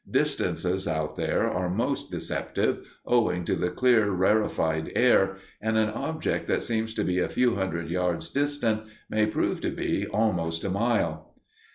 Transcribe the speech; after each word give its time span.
Distances 0.09 0.87
out 0.87 1.15
there 1.15 1.45
are 1.47 1.69
most 1.69 2.09
deceptive, 2.09 2.83
owing 3.05 3.43
to 3.43 3.55
the 3.55 3.69
clear, 3.69 4.09
rarefied 4.09 4.91
air, 4.95 5.37
and 5.61 5.77
an 5.77 5.89
object 5.91 6.47
that 6.47 6.63
seems 6.63 6.95
to 6.95 7.03
be 7.03 7.19
a 7.19 7.29
few 7.29 7.53
hundred 7.53 7.87
yards 7.91 8.27
distant 8.29 8.81
may 9.11 9.27
prove 9.27 9.61
to 9.61 9.69
be 9.69 10.07
almost 10.07 10.63
a 10.63 10.71
mile. 10.71 11.35